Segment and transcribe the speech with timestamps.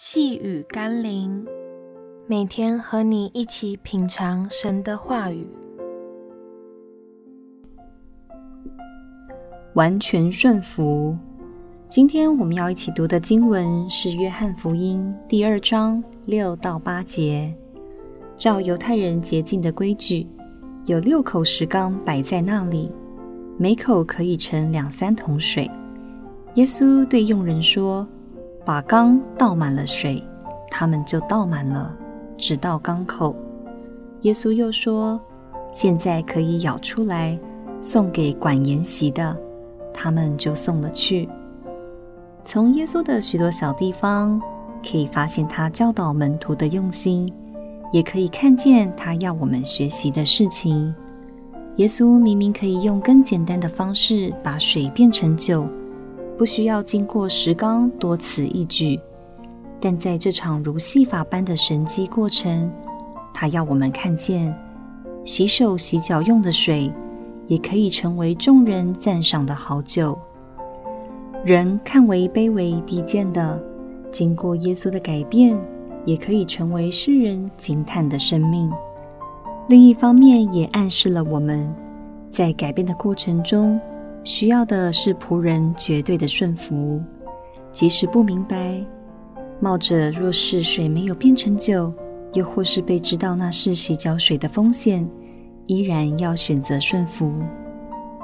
[0.00, 1.44] 细雨甘霖，
[2.28, 5.44] 每天和你一起品尝神的话语，
[9.74, 11.18] 完全顺服。
[11.88, 17.52] 今天我们要一起读的经文是《约翰福音》第二章六到八节。
[18.36, 20.24] 照犹太人洁净的规矩，
[20.86, 22.88] 有六口石缸摆在那里，
[23.56, 25.68] 每口可以盛两三桶水。
[26.54, 28.06] 耶稣对佣人说。
[28.68, 30.22] 把缸倒满了水，
[30.70, 31.90] 他们就倒满了，
[32.36, 33.34] 直到缸口。
[34.20, 35.18] 耶稣又说
[35.72, 37.40] ：“现在可以舀出来，
[37.80, 39.34] 送给管筵席的。”
[39.90, 41.26] 他们就送了去。
[42.44, 44.38] 从耶稣的许多小地方，
[44.86, 47.26] 可以发现他教导门徒的用心，
[47.90, 50.94] 也可以看见他要我们学习的事情。
[51.76, 55.66] 耶稣明明可以用更简单的方式把水变成酒。
[56.38, 58.98] 不需要经过石缸多此一举，
[59.80, 62.70] 但在这场如戏法般的神迹过程，
[63.34, 64.56] 他要我们看见，
[65.24, 66.92] 洗手洗脚用的水，
[67.48, 70.16] 也可以成为众人赞赏的好酒。
[71.44, 73.60] 人看为卑微低贱的，
[74.12, 75.58] 经过耶稣的改变，
[76.04, 78.70] 也可以成为世人惊叹的生命。
[79.66, 81.68] 另一方面，也暗示了我们
[82.30, 83.80] 在改变的过程中。
[84.24, 87.00] 需要的是仆人绝对的顺服，
[87.72, 88.84] 即使不明白，
[89.60, 91.92] 冒着若是水没有变成酒，
[92.34, 95.08] 又或是被知道那是洗脚水的风险，
[95.66, 97.32] 依然要选择顺服。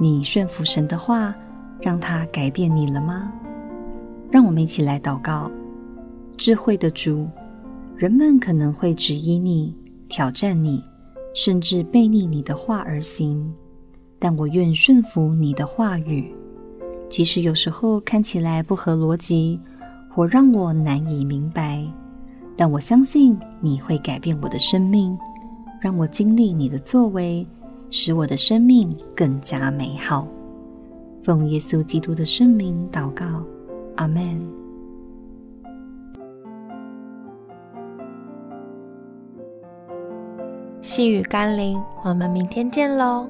[0.00, 1.34] 你顺服神的话，
[1.80, 3.32] 让他改变你了吗？
[4.30, 5.50] 让我们一起来祷告。
[6.36, 7.26] 智慧的主，
[7.96, 9.74] 人们可能会质疑你、
[10.08, 10.80] 挑战你，
[11.34, 13.52] 甚至背逆你的话而行。
[14.18, 16.32] 但我愿顺服你的话语，
[17.08, 19.60] 即使有时候看起来不合逻辑，
[20.08, 21.84] 或让我难以明白，
[22.56, 25.16] 但我相信你会改变我的生命，
[25.80, 27.46] 让我经历你的作为，
[27.90, 30.26] 使我的生命更加美好。
[31.22, 33.24] 奉耶稣基督的圣名祷告，
[33.96, 34.40] 阿门。
[40.80, 43.28] 细雨甘霖，我们明天见喽。